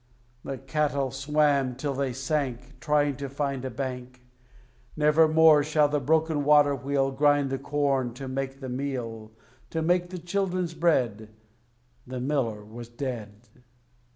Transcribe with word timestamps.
The 0.43 0.57
cattle 0.57 1.11
swam 1.11 1.75
till 1.75 1.93
they 1.93 2.11
sank, 2.11 2.79
Trying 2.79 3.17
to 3.17 3.29
find 3.29 3.63
a 3.63 3.69
bank. 3.69 4.23
Never 4.97 5.27
more 5.27 5.63
shall 5.63 5.87
the 5.89 5.99
broken 5.99 6.43
water 6.43 6.75
wheel 6.75 7.11
Grind 7.11 7.51
the 7.51 7.59
corn 7.59 8.15
to 8.15 8.27
make 8.27 8.61
the 8.61 8.69
meal, 8.69 9.31
To 9.69 9.83
make 9.83 10.09
the 10.09 10.17
children's 10.17 10.73
bread. 10.73 11.29
The 12.07 12.19
miller 12.19 12.65
was 12.65 12.89
dead. 12.89 13.47